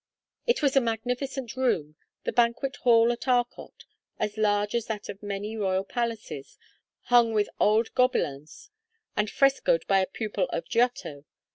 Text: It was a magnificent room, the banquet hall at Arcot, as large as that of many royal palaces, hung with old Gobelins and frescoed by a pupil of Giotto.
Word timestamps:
It 0.47 0.63
was 0.63 0.75
a 0.75 0.81
magnificent 0.81 1.55
room, 1.55 1.95
the 2.23 2.31
banquet 2.31 2.77
hall 2.77 3.11
at 3.11 3.27
Arcot, 3.27 3.85
as 4.17 4.35
large 4.35 4.73
as 4.73 4.87
that 4.87 5.09
of 5.09 5.21
many 5.21 5.55
royal 5.55 5.83
palaces, 5.83 6.57
hung 7.01 7.33
with 7.33 7.49
old 7.59 7.93
Gobelins 7.93 8.71
and 9.15 9.29
frescoed 9.29 9.85
by 9.85 9.99
a 9.99 10.07
pupil 10.07 10.45
of 10.45 10.67
Giotto. 10.67 11.25